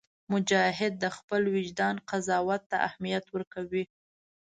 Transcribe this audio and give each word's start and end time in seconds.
مجاهد 0.31 0.93
د 0.99 1.05
خپل 1.17 1.41
وجدان 1.55 1.95
قضاوت 2.09 2.61
ته 2.69 2.77
اهمیت 2.87 3.25
ورکوي. 3.29 3.83